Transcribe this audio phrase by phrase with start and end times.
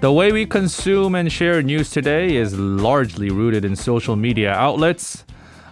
[0.00, 5.26] The way we consume and share news today is largely rooted in social media outlets,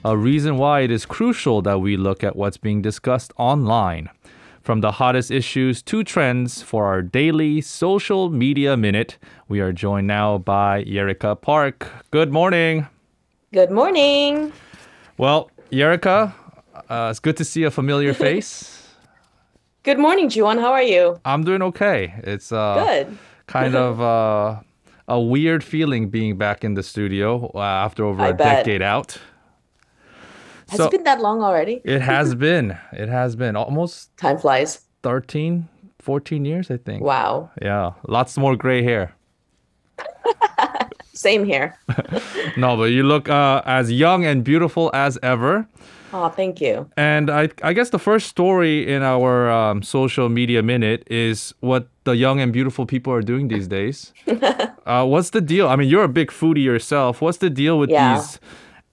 [0.04, 4.10] a reason why it is crucial that we look at what's being discussed online.
[4.60, 9.16] From the hottest issues to trends for our daily social media minute,
[9.48, 11.88] we are joined now by Yerika Park.
[12.10, 12.86] Good morning.
[13.54, 14.52] Good morning.
[15.16, 16.34] Well, Yerika,
[16.90, 18.88] uh, it's good to see a familiar face.
[19.84, 20.58] Good morning, Juan.
[20.58, 21.18] How are you?
[21.24, 22.12] I'm doing okay.
[22.24, 23.18] It's uh, Good.
[23.48, 24.60] Kind of uh,
[25.08, 28.64] a weird feeling being back in the studio uh, after over I a bet.
[28.64, 29.18] decade out.
[30.68, 31.80] Has it been that long already?
[31.84, 32.76] it has been.
[32.92, 34.82] It has been almost Time flies.
[35.02, 35.66] 13,
[35.98, 37.02] 14 years, I think.
[37.02, 37.50] Wow.
[37.62, 39.14] Yeah, lots more gray hair.
[41.14, 41.76] Same here.
[42.56, 45.66] No, but you look uh, as young and beautiful as ever.
[46.12, 46.88] Oh, thank you.
[46.96, 51.88] And I, I guess the first story in our um, social media minute is what
[52.04, 54.12] the young and beautiful people are doing these days.
[54.86, 55.68] uh, what's the deal?
[55.68, 57.20] I mean, you're a big foodie yourself.
[57.20, 58.16] What's the deal with Yeah.
[58.16, 58.40] these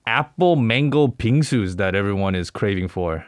[0.08, 3.26] apple mango bingsus that everyone is craving for?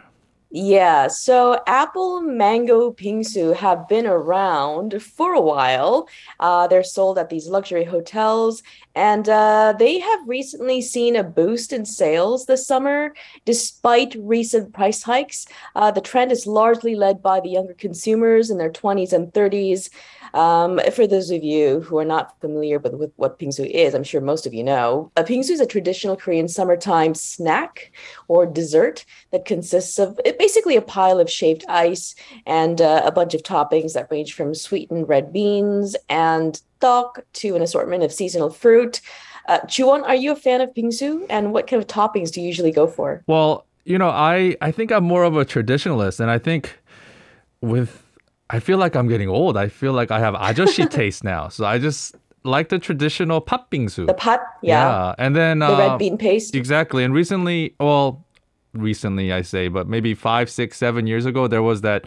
[0.50, 6.08] Yeah, so apple mango bingsu have been around for a while.
[6.40, 8.64] Uh, they're sold at these luxury hotels,
[8.96, 15.04] and uh, they have recently seen a boost in sales this summer, despite recent price
[15.04, 15.48] hikes.
[15.76, 19.90] Uh, the trend is largely led by the younger consumers in their 20s and 30s.
[20.34, 24.04] Um, for those of you who are not familiar with, with what bingsu is, I'm
[24.04, 25.12] sure most of you know.
[25.16, 27.92] A bingsu is a traditional Korean summertime snack
[28.28, 33.34] or dessert that consists of basically a pile of shaved ice and uh, a bunch
[33.34, 38.50] of toppings that range from sweetened red beans and tteok to an assortment of seasonal
[38.50, 39.02] fruit.
[39.48, 41.26] Uh, Chuan, are you a fan of bingsu?
[41.30, 43.24] And what kind of toppings do you usually go for?
[43.28, 46.78] Well, you know, I, I think I'm more of a traditionalist, and I think
[47.62, 48.04] with
[48.50, 49.58] I feel like I'm getting old.
[49.58, 54.08] I feel like I have ajoshi taste now, so I just like the traditional patbingsu.
[54.08, 56.56] The pot, yeah, and then the uh, red bean paste.
[56.56, 58.26] Exactly, and recently, well,
[58.82, 62.06] recently I say, but maybe five, six, seven years ago, there was that.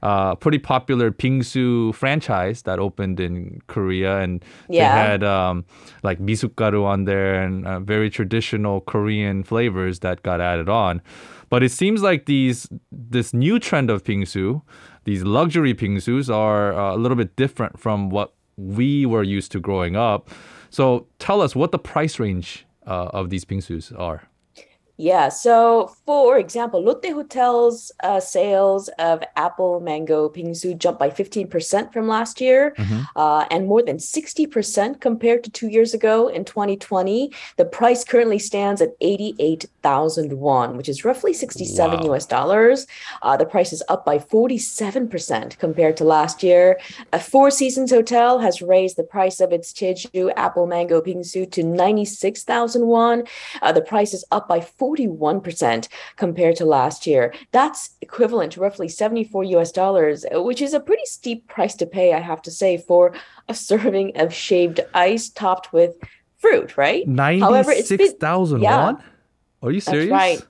[0.00, 5.64] Uh, pretty popular Bingsu franchise that opened in Korea, and they had um,
[6.04, 11.02] like misukgaru on there and uh, very traditional Korean flavors that got added on.
[11.50, 14.62] But it seems like these this new trend of Bingsu,
[15.02, 19.58] these luxury Bingsus, are uh, a little bit different from what we were used to
[19.60, 20.30] growing up.
[20.70, 24.28] So tell us what the price range uh, of these Bingsus are.
[25.00, 31.92] Yeah, so for example, Lotte Hotel's uh, sales of apple mango bingsu jumped by 15%
[31.92, 32.74] from last year
[33.14, 37.32] uh, and more than 60% compared to two years ago in 2020.
[37.56, 42.14] The price currently stands at 88,000 won, which is roughly 67 Wow.
[42.14, 42.86] US dollars.
[43.22, 46.78] Uh, the price is up by 47% compared to last year.
[47.12, 51.62] A Four Seasons Hotel has raised the price of its Jeju apple mango bingsu to
[51.62, 53.22] 96,000 won.
[53.62, 54.58] Uh, the price is up by
[54.96, 57.34] 41% compared to last year.
[57.52, 62.14] That's equivalent to roughly 74 US dollars, which is a pretty steep price to pay,
[62.14, 63.12] I have to say, for
[63.48, 65.96] a serving of shaved ice topped with
[66.38, 67.06] fruit, right?
[67.06, 68.84] However, it's been- Ninety-six thousand yeah.
[68.84, 69.02] won.
[69.62, 70.10] Are you serious?
[70.10, 70.46] That's right.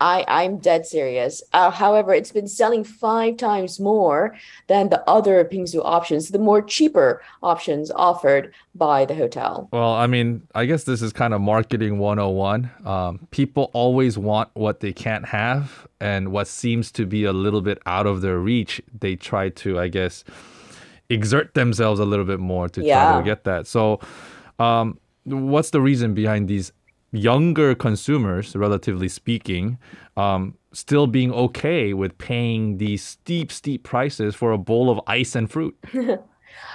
[0.00, 1.42] I, I'm dead serious.
[1.52, 4.34] Uh, however, it's been selling five times more
[4.66, 9.68] than the other Bingsu options, the more cheaper options offered by the hotel.
[9.72, 12.70] Well, I mean, I guess this is kind of marketing 101.
[12.86, 17.60] Um, people always want what they can't have, and what seems to be a little
[17.60, 20.24] bit out of their reach, they try to, I guess,
[21.10, 23.66] exert themselves a little bit more to try to get that.
[23.66, 24.00] So,
[24.58, 26.72] um, what's the reason behind these
[27.12, 29.78] younger consumers, relatively speaking,
[30.16, 35.34] um, still being okay with paying these steep, steep prices for a bowl of ice
[35.34, 35.76] and fruit?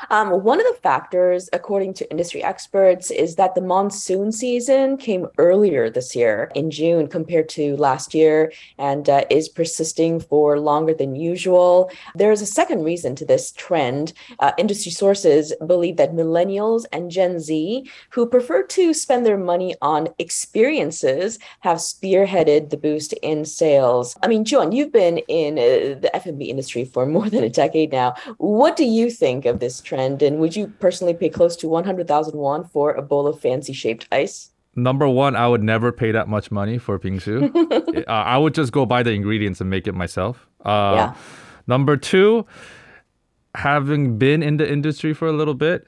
[0.10, 5.28] Um, one of the factors, according to industry experts, is that the monsoon season came
[5.38, 10.94] earlier this year in June compared to last year and uh, is persisting for longer
[10.94, 11.90] than usual.
[12.14, 14.14] There is a second reason to this trend.
[14.40, 19.76] Uh, industry sources believe that millennials and Gen Z, who prefer to spend their money
[19.82, 24.16] on experiences, have spearheaded the boost in sales.
[24.22, 27.92] I mean, John, you've been in uh, the F&B industry for more than a decade
[27.92, 28.14] now.
[28.38, 30.22] What do you think of this trend?
[30.22, 34.08] And would you personally pay close to 100,000 won for a bowl of fancy shaped
[34.12, 34.52] ice?
[34.76, 37.50] Number one, I would never pay that much money for bingsu.
[38.08, 40.48] uh, I would just go buy the ingredients and make it myself.
[40.66, 41.14] Uh, Yeah.
[41.68, 42.46] Number two,
[43.56, 45.88] having been in the industry for a little bit,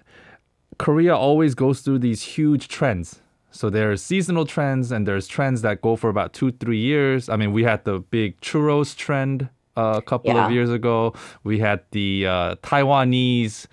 [0.80, 3.20] Korea always goes through these huge trends.
[3.52, 7.28] So there's seasonal trends and there's trends that go for about two, three years.
[7.30, 10.46] I mean, we had the big churros trend a couple Yeah.
[10.46, 11.14] of years ago.
[11.44, 13.68] We had the uh, Taiwanese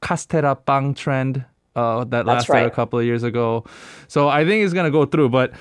[0.00, 1.44] castera bang trend
[1.74, 2.66] uh, that That's lasted right.
[2.66, 3.64] a couple of years ago.
[4.08, 5.52] So I think it's gonna go through, but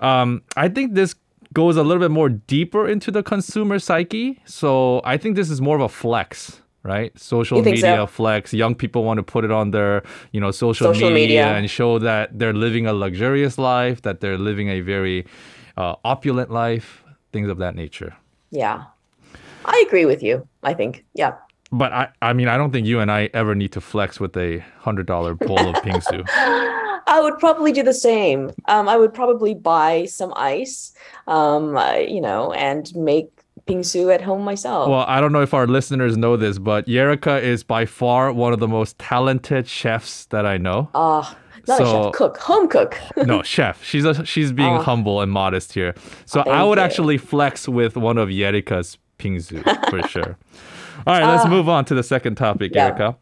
[0.00, 1.14] um, I think this
[1.52, 4.40] goes a little bit more deeper into the consumer psyche.
[4.46, 6.62] So I think this is more of a flex.
[6.82, 8.06] Right, social media so?
[8.06, 8.54] flex.
[8.54, 10.02] Young people want to put it on their,
[10.32, 11.46] you know, social, Social media, media.
[11.48, 15.26] and show that they're living a luxurious life, that they're living a very
[15.76, 18.16] uh, opulent life, things of that nature.
[18.50, 18.84] Yeah.
[19.72, 21.04] I agree with you, I think.
[21.14, 21.34] Yeah.
[21.72, 24.36] But I, I mean, I don't think you and I ever need to flex with
[24.36, 26.24] a hundred dollar bowl of bingsu.
[27.06, 28.50] I would probably do the same.
[28.66, 30.92] Um, I would probably buy some ice,
[31.28, 33.28] um, uh, you know, and make
[33.66, 34.88] bingsu at home myself.
[34.88, 38.52] Well, I don't know if our listeners know this, but Yerika is by far one
[38.52, 40.88] of the most talented chefs that I know.
[40.94, 41.36] Ah,
[41.68, 42.98] not a chef, cook, home cook.
[43.16, 43.84] No, chef.
[43.84, 44.82] She's a, she's being Oh.
[44.82, 45.94] humble and modest here.
[46.26, 46.84] So I would you.
[46.84, 50.36] actually flex with one of Yerika's bingsu for sure.
[51.06, 52.78] All right, let's move on to the second topic, Ah.
[52.78, 52.86] Yeah.
[52.86, 53.16] Erika.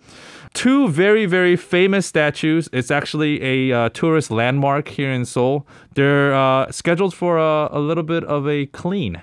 [0.55, 2.69] Two very, very famous statues.
[2.73, 5.67] It's actually a uh, tourist landmark here in Seoul.
[5.95, 9.21] They're uh, scheduled for a, a little bit of a clean.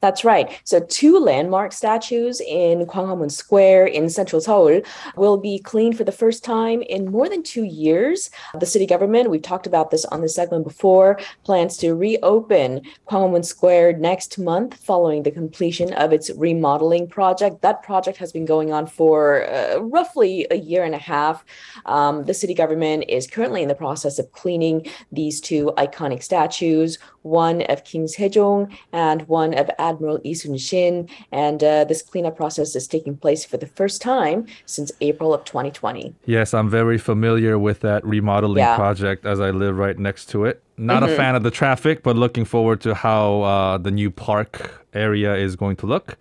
[0.00, 0.60] That's right.
[0.64, 4.82] So two landmark statues in Gwanghwamun Square in central Seoul
[5.16, 8.30] will be cleaned for the first time in more than two years.
[8.58, 13.44] The city government, we've talked about this on the segment before, plans to reopen Gwanghwamun
[13.44, 17.62] Square next month following the completion of its remodeling project.
[17.62, 21.44] That project has been going on for uh, roughly a year and a half.
[21.86, 26.98] Um, the city government is currently in the process of cleaning these two iconic statues,
[27.22, 31.08] one of King Sejong and one of Admiral Lee Sun-shin.
[31.32, 35.44] And uh, this cleanup process is taking place for the first time since April of
[35.44, 36.14] 2020.
[36.26, 38.76] Yes, I'm very familiar with that remodeling Yeah.
[38.76, 40.62] project as I live right next to it.
[40.76, 44.84] Not a fan of the traffic, but looking forward to how uh, the new park
[44.92, 46.16] area is going to look.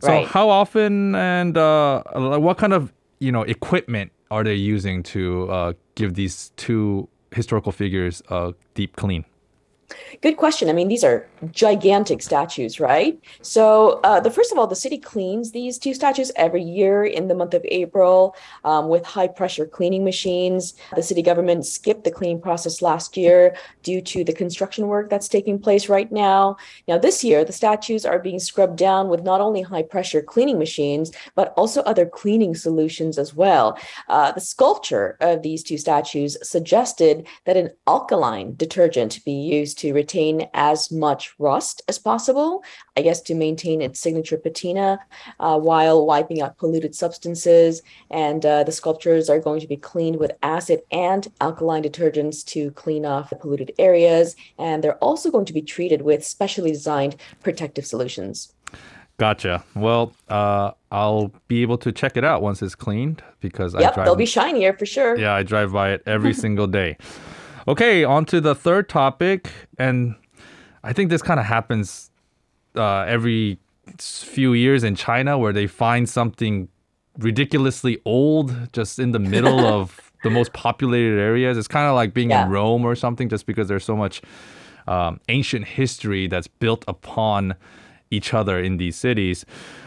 [0.00, 0.26] So, Right.
[0.26, 2.02] how often and uh,
[2.38, 7.72] what kind of you know equipment are they using to uh, give these two historical
[7.72, 9.24] figures a deep clean?
[10.22, 10.68] Good question.
[10.68, 13.18] I mean, these are gigantic statues, right?
[13.42, 17.28] So, uh, the first of all, the city cleans these two statues every year in
[17.28, 18.34] the month of April
[18.64, 20.74] um, with high pressure cleaning machines.
[20.94, 25.28] The city government skipped the cleaning process last year due to the construction work that's
[25.28, 26.56] taking place right now.
[26.86, 30.58] Now, this year, the statues are being scrubbed down with not only high pressure cleaning
[30.58, 33.78] machines, but also other cleaning solutions as well.
[34.08, 39.92] Uh, the sculpture of these two statues suggested that an alkaline detergent be used to
[39.94, 42.62] retain as much rust as possible,
[42.96, 44.98] I guess to maintain its signature patina
[45.38, 47.82] uh, while wiping out polluted substances.
[48.10, 52.70] And uh, the sculptures are going to be cleaned with acid and alkaline detergents to
[52.72, 54.36] clean off the polluted areas.
[54.58, 58.52] And they're also going to be treated with specially designed protective solutions.
[59.16, 59.62] Gotcha.
[59.74, 63.94] Well, uh, I'll be able to check it out once it's cleaned because I Yep,
[63.94, 64.06] drive.
[64.06, 65.16] they'll be shinier for sure.
[65.18, 66.96] Yeah, I drive by it every single day.
[67.68, 69.50] Okay, on to the third topic.
[69.78, 70.14] And
[70.82, 72.10] I think this kind of happens
[72.76, 73.58] uh, every
[73.98, 76.68] few years in China where they find something
[77.18, 81.58] ridiculously old just in the middle of the most populated areas.
[81.58, 82.44] It's kind of like being Yeah.
[82.44, 84.22] in Rome or something just because there's so much
[84.86, 87.54] um, ancient history that's built upon
[88.10, 89.44] each other in these cities.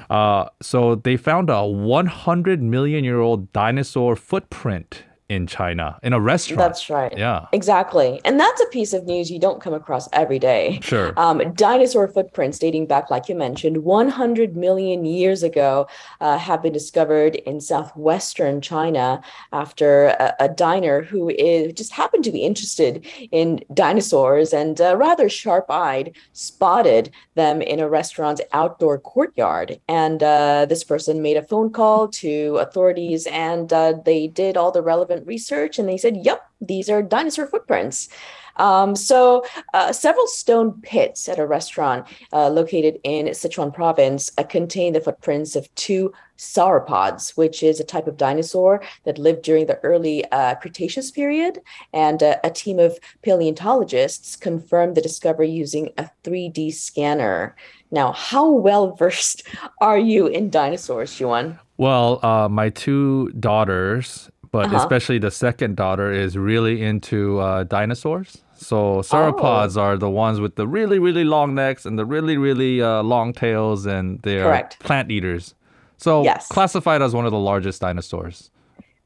[0.10, 5.04] Uh, so they found a 100 million year old dinosaur footprint
[5.34, 6.60] in China in a restaurant.
[6.60, 7.16] That's right.
[7.18, 7.46] Yeah.
[7.52, 8.22] Exactly.
[8.24, 10.80] And that's a piece of news you don't come across every day.
[10.82, 11.14] Sure.
[11.18, 15.88] Um, dinosaur footprints dating back, like you mentioned, 100 million years ago
[16.22, 19.22] uh, have been discovered in southwestern China
[19.52, 24.96] after a, a diner who is, just happened to be interested in dinosaurs and uh,
[24.96, 29.80] rather sharp eyed spotted them in a restaurant's outdoor courtyard.
[29.88, 34.72] And uh, this person made a phone call to authorities and uh, they did all
[34.72, 38.10] the relevant research and they said, yep, these are dinosaur footprints.
[38.58, 44.44] Um, so, uh, several stone pits at a restaurant uh, located in Sichuan province uh,
[44.44, 49.66] contain the footprints of two sauropods, which is a type of dinosaur that lived during
[49.66, 51.60] the early uh, Cretaceous period.
[51.94, 57.56] And uh, a team of paleontologists confirmed the discovery using a 3D scanner.
[57.92, 59.44] Now, how well versed
[59.82, 61.60] are you in dinosaurs, Yuan?
[61.78, 64.78] Well, uh, my two daughters, but Uh-huh.
[64.78, 68.38] especially the second daughter, is really into uh, dinosaurs.
[68.56, 69.02] So Oh.
[69.02, 73.02] sauropods are the ones with the really, really long necks and the really, really uh,
[73.04, 74.80] long tails, and they are Correct.
[74.80, 75.56] plant eaters.
[75.98, 76.48] So Yes.
[76.48, 78.52] classified as one of the largest dinosaurs.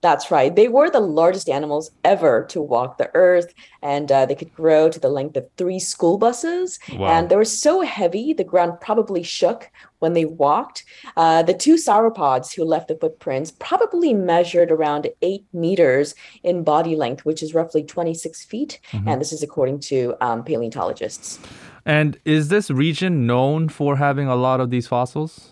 [0.08, 0.56] That's right.
[0.56, 4.90] They were the largest animals ever to walk the earth, and uh, they could grow
[4.90, 6.80] to the length of three school buses.
[6.94, 7.08] Wow.
[7.08, 10.86] And they were so heavy, the ground probably shook when they walked.
[11.18, 16.96] Uh, the two sauropods who left the footprints probably measured around eight meters in body
[16.96, 18.80] length, which is roughly 26 feet.
[19.06, 21.38] And this is according to um, paleontologists.
[21.86, 25.52] And is this region known for having a lot of these fossils?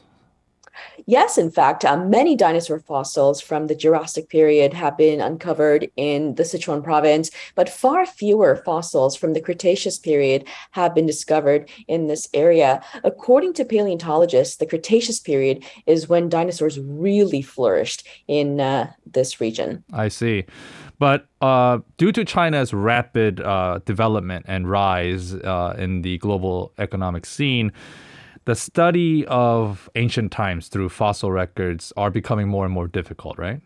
[1.05, 6.35] Yes, in fact, uh, many dinosaur fossils from the Jurassic period have been uncovered in
[6.35, 12.07] the Sichuan province, but far fewer fossils from the Cretaceous period have been discovered in
[12.07, 12.81] this area.
[13.03, 19.83] According to paleontologists, the Cretaceous period is when dinosaurs really flourished in uh, this region.
[19.93, 20.45] I see.
[20.97, 27.25] But uh, due to China's rapid uh, development and rise uh, in the global economic
[27.25, 27.71] scene,
[28.45, 33.59] the study of ancient times through fossil records are becoming more and more difficult, right?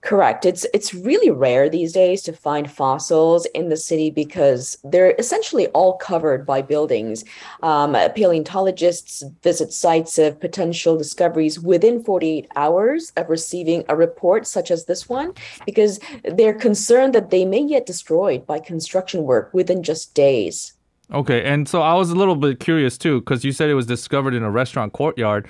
[0.00, 0.46] Correct.
[0.46, 5.66] It's it's really rare these days to find fossils in the city because they're essentially
[5.68, 7.24] all covered by buildings.
[7.62, 14.70] Um, paleontologists visit sites of potential discoveries within 48 hours of receiving a report such
[14.70, 15.34] as this one
[15.66, 20.75] because they're concerned that they may get destroyed by construction work within just days.
[21.12, 23.86] Okay, and so I was a little bit curious too, because you said it was
[23.86, 25.46] discovered in a restaurant courtyard.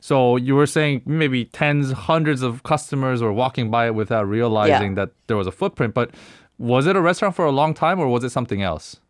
[0.00, 4.94] So you were saying maybe tens, hundreds of customers were walking by it without realizing
[4.94, 5.94] that there was a footprint.
[5.94, 6.10] But
[6.58, 9.00] was it a restaurant for a long time, or was it something else?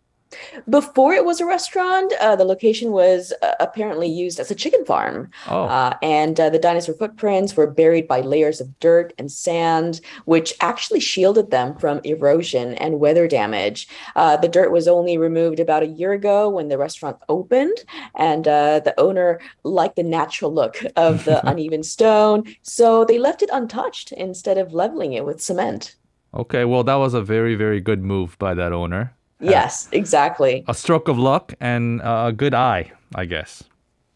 [0.69, 4.85] Before it was a restaurant, uh, the location was uh, apparently used as a chicken
[4.85, 5.31] farm.
[5.49, 5.64] Oh.
[5.64, 10.55] Uh, and uh, the dinosaur footprints were buried by layers of dirt and sand, which
[10.61, 13.88] actually shielded them from erosion and weather damage.
[14.14, 17.76] Uh, the dirt was only removed about a year ago when the restaurant opened,
[18.14, 23.43] and uh, the owner liked the natural look of the uneven stone, so they left
[23.43, 25.97] it untouched instead of leveling it with cement.
[26.35, 29.15] Okay, well, that was a very, very good move by that owner.
[29.40, 30.64] Yes, exactly.
[30.69, 33.64] A stroke of luck and a good eye, I guess.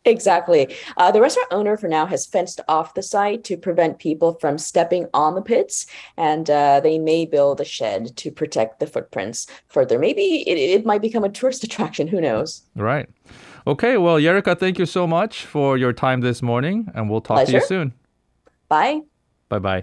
[0.06, 0.74] Exactly.
[0.96, 4.56] Uh, the restaurant owner for now has fenced off the site to prevent people from
[4.56, 5.86] stepping on the pits,
[6.16, 9.98] and uh, they may build a shed to protect the footprints further.
[9.98, 12.08] Maybe it, it might become a tourist attraction.
[12.08, 12.62] Who knows?
[12.74, 13.08] Right.
[13.66, 17.44] Okay, well, Yerika, thank you so much for your time this morning, and we'll talk
[17.44, 17.92] to you soon.
[18.68, 19.00] Bye.
[19.50, 19.82] Bye bye.